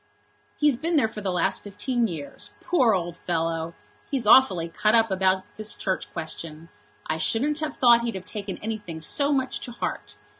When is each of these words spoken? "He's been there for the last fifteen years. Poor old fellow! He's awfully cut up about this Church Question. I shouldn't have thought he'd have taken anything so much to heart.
"He's 0.57 0.75
been 0.77 0.95
there 0.95 1.07
for 1.07 1.21
the 1.21 1.31
last 1.31 1.61
fifteen 1.63 2.07
years. 2.07 2.55
Poor 2.59 2.95
old 2.95 3.17
fellow! 3.17 3.75
He's 4.09 4.25
awfully 4.25 4.67
cut 4.67 4.95
up 4.95 5.11
about 5.11 5.43
this 5.57 5.75
Church 5.75 6.11
Question. 6.11 6.69
I 7.05 7.17
shouldn't 7.17 7.59
have 7.59 7.77
thought 7.77 8.01
he'd 8.01 8.15
have 8.15 8.25
taken 8.25 8.57
anything 8.63 9.01
so 9.01 9.31
much 9.31 9.59
to 9.59 9.71
heart. 9.73 10.17